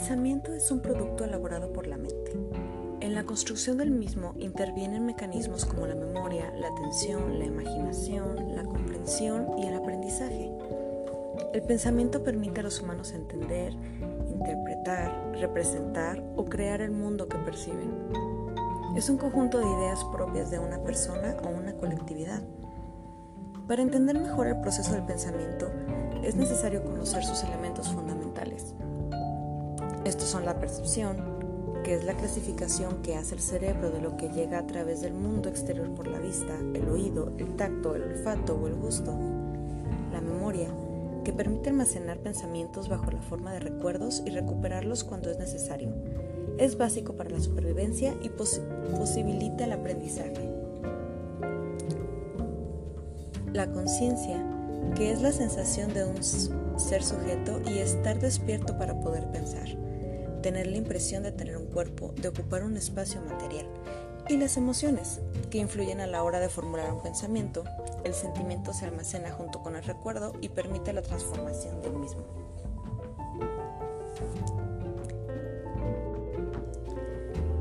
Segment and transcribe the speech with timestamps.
[0.00, 2.32] Pensamiento es un producto elaborado por la mente.
[3.00, 8.64] En la construcción del mismo intervienen mecanismos como la memoria, la atención, la imaginación, la
[8.64, 10.50] comprensión y el aprendizaje.
[11.52, 13.74] El pensamiento permite a los humanos entender,
[14.26, 17.92] interpretar, representar o crear el mundo que perciben.
[18.96, 22.42] Es un conjunto de ideas propias de una persona o una colectividad.
[23.68, 25.70] Para entender mejor el proceso del pensamiento,
[26.24, 28.74] es necesario conocer sus elementos fundamentales.
[30.04, 31.16] Estos son la percepción,
[31.84, 35.12] que es la clasificación que hace el cerebro de lo que llega a través del
[35.12, 39.12] mundo exterior por la vista, el oído, el tacto, el olfato o el gusto.
[40.12, 40.68] La memoria,
[41.24, 45.92] que permite almacenar pensamientos bajo la forma de recuerdos y recuperarlos cuando es necesario.
[46.58, 50.50] Es básico para la supervivencia y posibilita el aprendizaje.
[53.52, 54.42] La conciencia,
[54.96, 59.68] que es la sensación de un ser sujeto y estar despierto para poder pensar,
[60.42, 63.66] tener la impresión de tener un cuerpo, de ocupar un espacio material,
[64.28, 67.64] y las emociones, que influyen a la hora de formular un pensamiento,
[68.04, 72.22] el sentimiento se almacena junto con el recuerdo y permite la transformación del mismo.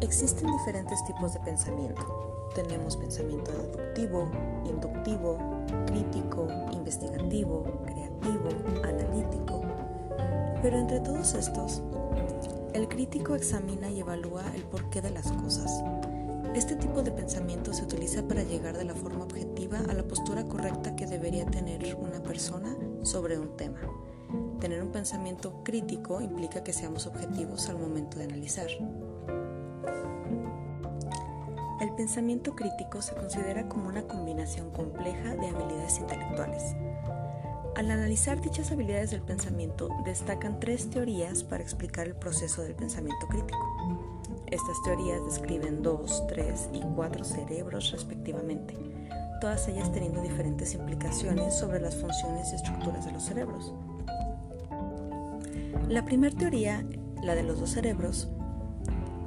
[0.00, 2.50] Existen diferentes tipos de pensamiento.
[2.54, 4.30] Tenemos pensamiento deductivo,
[4.64, 5.38] inductivo,
[5.86, 8.48] crítico, investigativo, creativo,
[8.84, 9.62] analítico.
[10.62, 11.82] Pero entre todos estos,
[12.74, 15.82] el crítico examina y evalúa el porqué de las cosas,
[16.54, 20.44] este tipo de pensamiento se utiliza para llegar de la forma objetiva a la postura
[20.44, 23.78] correcta que debería tener una persona sobre un tema.
[24.60, 28.68] Tener un pensamiento crítico implica que seamos objetivos al momento de analizar.
[31.80, 36.74] El pensamiento crítico se considera como una combinación compleja de habilidades intelectuales.
[37.76, 43.26] Al analizar dichas habilidades del pensamiento, destacan tres teorías para explicar el proceso del pensamiento
[43.26, 43.58] crítico.
[44.46, 48.76] Estas teorías describen dos, tres y cuatro cerebros respectivamente,
[49.40, 53.74] todas ellas teniendo diferentes implicaciones sobre las funciones y estructuras de los cerebros.
[55.88, 56.86] La primera teoría,
[57.24, 58.28] la de los dos cerebros,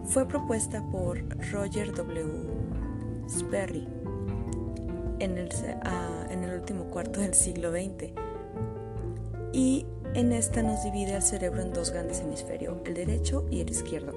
[0.06, 1.20] fue propuesta por
[1.52, 2.48] Roger W.
[3.30, 3.86] Sperry
[5.20, 5.50] en el,
[5.84, 8.27] ah, en el último cuarto del siglo XX
[9.54, 13.70] y en esta nos divide el cerebro en dos grandes hemisferios, el derecho y el
[13.70, 14.14] izquierdo.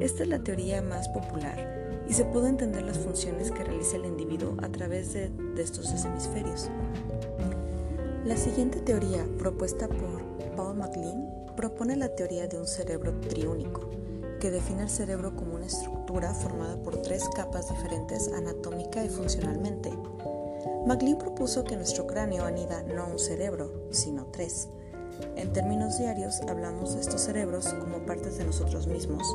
[0.00, 4.04] Esta es la teoría más popular y se puede entender las funciones que realiza el
[4.04, 6.68] individuo a través de, estos dos hemisferios.
[8.24, 10.22] La siguiente teoría, propuesta por
[10.56, 13.90] Paul MacLean, propone la teoría de un cerebro triúnico,
[14.40, 19.92] que define el cerebro como una estructura formada por tres capas diferentes anatómica y funcionalmente.
[20.86, 24.68] MacLean propuso que nuestro cráneo anida no un cerebro, sino tres.
[25.36, 29.26] En términos diarios hablamos de estos cerebros como partes de nosotros mismos,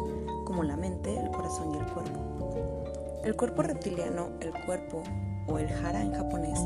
[0.46, 3.22] como la mente, el corazón y el cuerpo.
[3.24, 5.02] El cuerpo reptiliano, el cuerpo
[5.48, 6.60] o el hara en japonés,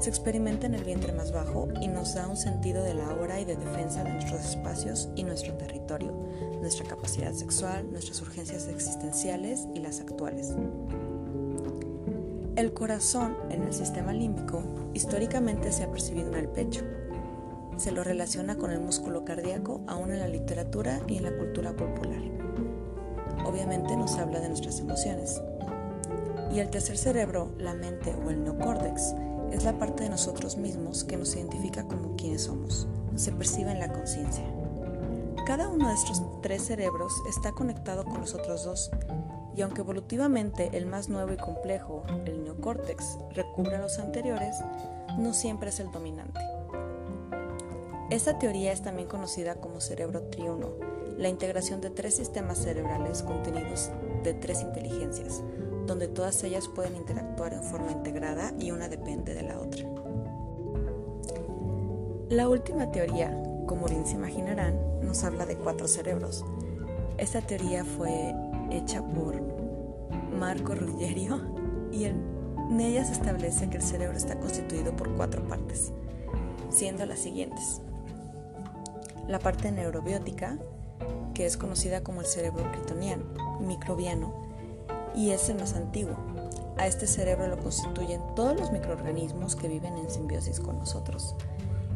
[0.00, 3.40] se experimenta en el vientre más bajo y nos da un sentido de la hora
[3.40, 6.12] y de defensa de nuestros espacios y nuestro territorio,
[6.60, 10.54] nuestra capacidad sexual, nuestras urgencias existenciales y las actuales.
[12.60, 14.62] El corazón en el sistema límbico
[14.92, 16.84] históricamente se ha percibido en el pecho.
[17.78, 21.72] Se lo relaciona con el músculo cardíaco aún en la literatura y en la cultura
[21.72, 22.20] popular
[23.50, 25.42] obviamente nos habla de nuestras emociones.
[26.52, 29.14] Y el tercer cerebro, la mente o el neocórtex,
[29.52, 32.86] es la parte de nosotros mismos que nos identifica como quienes somos.
[33.16, 34.44] Se percibe en la conciencia.
[35.46, 38.90] Cada uno de estos tres cerebros está conectado con los otros dos,
[39.56, 44.56] y aunque evolutivamente el más nuevo y complejo, el neocórtex, recubre a los anteriores,
[45.18, 46.40] no siempre es el dominante.
[48.10, 50.70] Esta teoría es también conocida como cerebro triuno,
[51.16, 53.90] la integración de tres sistemas cerebrales contenidos
[54.24, 55.42] de tres inteligencias,
[55.86, 59.84] donde todas ellas pueden interactuar en forma integrada y una depende de la otra.
[62.30, 63.36] La última teoría,
[63.66, 66.44] como bien se imaginarán, nos habla de cuatro cerebros.
[67.18, 68.34] Esta teoría fue
[68.70, 69.40] hecha por
[70.38, 71.40] Marco Ruggiero
[71.92, 75.92] y en ella se establece que el cerebro está constituido por cuatro partes,
[76.70, 77.82] siendo las siguientes.
[79.26, 80.58] La parte neurobiótica,
[81.34, 83.24] que es conocida como el cerebro critoniano,
[83.60, 84.32] microbiano,
[85.14, 86.16] y es el más antiguo.
[86.78, 91.34] A este cerebro lo constituyen todos los microorganismos que viven en simbiosis con nosotros.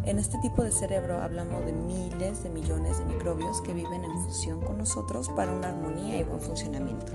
[0.07, 4.13] En este tipo de cerebro hablamos de miles de millones de microbios que viven en
[4.25, 7.13] fusión con nosotros para una armonía y buen funcionamiento.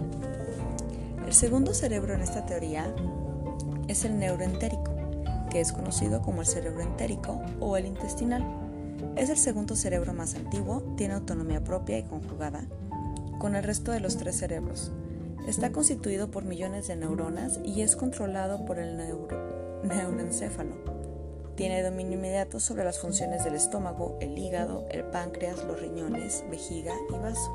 [1.23, 2.91] El segundo cerebro en esta teoría
[3.87, 4.91] es el neuroentérico,
[5.51, 8.43] que es conocido como el cerebro entérico o el intestinal
[9.15, 12.65] Es el segundo cerebro más antiguo, tiene autonomía propia y conjugada
[13.37, 14.91] con el resto de los tres cerebros.
[15.47, 18.97] Está constituido por millones de neuronas y es controlado por el
[19.83, 21.08] neuroencéfalo.
[21.59, 26.93] Tiene dominio inmediato sobre las funciones del estómago, el hígado, el páncreas, los riñones, vejiga
[27.09, 27.53] y vaso.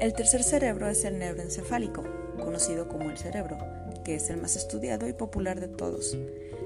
[0.00, 2.02] El tercer cerebro es el neuroencefálico,
[2.42, 3.56] conocido como el cerebro,
[4.02, 6.18] que es el más estudiado y popular de todos.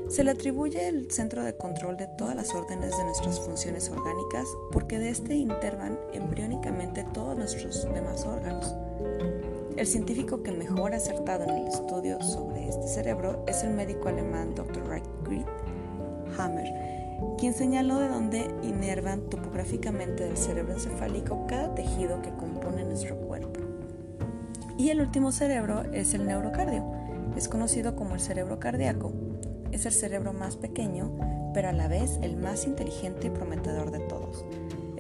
[0.09, 4.49] Se le atribuye el centro de control de todas las órdenes de nuestras funciones orgánicas
[4.73, 8.75] porque de este intervan embriónicamente todos nuestros demás órganos.
[9.81, 14.11] El científico que mejor ha acertado en el estudio sobre este cerebro es el médico
[14.11, 14.87] alemán Dr.
[14.87, 15.47] Reichgrid
[16.37, 16.71] Hammer,
[17.39, 23.59] quien señaló de dónde inervan topográficamente del cerebro encefálico cada tejido que compone nuestro cuerpo.
[24.77, 26.85] Y el último cerebro es el neurocardio,
[27.35, 29.15] es conocido como el cerebro cardíaco.
[29.73, 31.11] Es el cerebro más pequeño,
[31.55, 34.45] pero a la vez el más inteligente y prometedor de todos.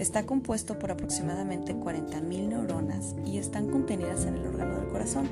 [0.00, 5.29] Está compuesto por aproximadamente 40.000 neuronas y están contenidas en el órgano del corazón.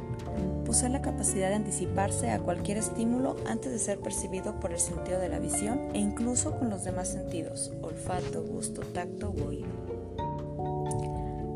[0.66, 5.20] Posee la capacidad de anticiparse a cualquier estímulo antes de ser percibido por el sentido
[5.20, 9.68] de la visión e incluso con los demás sentidos, olfato, gusto, tacto u oído.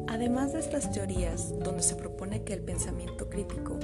[0.09, 3.79] Además de estas teorías, donde se propone que el pensamiento crítico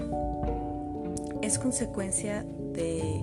[1.43, 3.23] es consecuencia de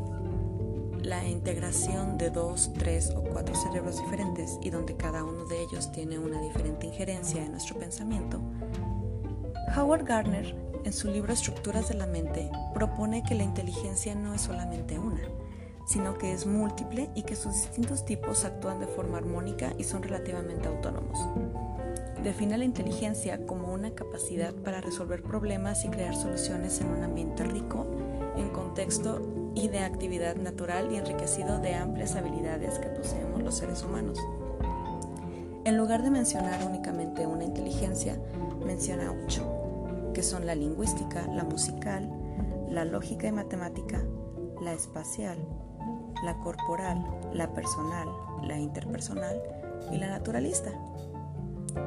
[1.06, 5.92] la integración de dos, tres o cuatro cerebros diferentes y donde cada uno de ellos
[5.92, 8.42] tiene una diferente injerencia en nuestro pensamiento,
[9.78, 14.42] Howard Gardner, en su libro Estructuras de la Mente, propone que la inteligencia no es
[14.42, 15.22] solamente una,
[15.86, 20.02] sino que es múltiple y que sus distintos tipos actúan de forma armónica y son
[20.02, 21.20] relativamente autónomos.
[22.24, 27.44] Define la inteligencia como una capacidad para resolver problemas y crear soluciones en un ambiente
[27.44, 27.86] rico,
[28.38, 33.84] en contexto y de actividad natural y enriquecido de amplias habilidades que poseemos los seres
[33.84, 34.20] humanos.
[35.64, 38.20] En lugar de mencionar únicamente una inteligencia,
[38.66, 42.12] menciona ocho, que son la lingüística, la musical,
[42.70, 44.04] la lógica y matemática,
[44.62, 45.38] la espacial,
[46.24, 47.04] la corporal,
[47.34, 48.08] la personal,
[48.44, 49.42] la interpersonal
[49.92, 50.72] y la naturalista.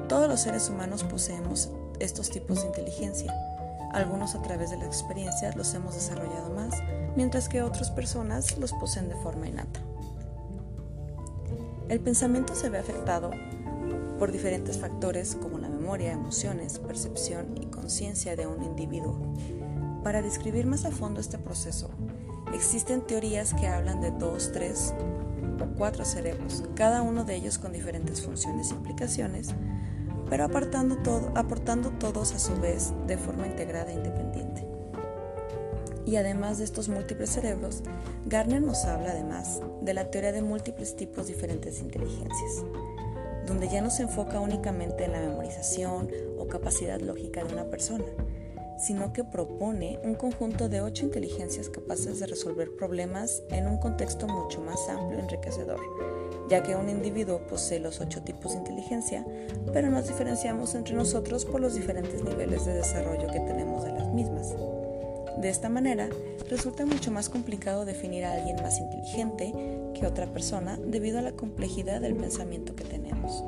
[0.08, 3.34] Todos los seres humanos poseemos estos tipos de inteligencia.
[3.92, 6.74] Algunos a través de la experiencia los hemos desarrollado más,
[7.16, 9.80] mientras que otras personas los poseen de forma innata.
[11.88, 13.30] El pensamiento se ve afectado
[14.18, 19.16] por diferentes factores como la memoria, emociones, percepción y conciencia de un individuo.
[20.04, 21.88] Para describir más a fondo este proceso,
[22.52, 24.92] existen teorías que hablan de dos, tres
[25.60, 29.54] o cuatro cerebros, cada uno de ellos con diferentes funciones e implicaciones,
[30.30, 34.66] pero apartando todo, aportando todos a su vez de forma integrada e independiente.
[36.06, 37.82] Y además de estos múltiples cerebros,
[38.26, 42.64] Garner nos habla además de la teoría de múltiples tipos diferentes de inteligencias,
[43.46, 48.06] donde ya no se enfoca únicamente en la memorización o capacidad lógica de una persona,
[48.78, 54.28] sino que propone un conjunto de ocho inteligencias capaces de resolver problemas en un contexto
[54.28, 56.17] mucho más amplio y enriquecedor
[56.48, 59.24] ya que un individuo posee los ocho tipos de inteligencia,
[59.72, 64.12] pero nos diferenciamos entre nosotros por los diferentes niveles de desarrollo que tenemos de las
[64.12, 64.54] mismas.
[65.40, 66.08] De esta manera,
[66.50, 69.52] resulta mucho más complicado definir a alguien más inteligente
[69.94, 73.44] que otra persona debido a la complejidad del pensamiento que tenemos.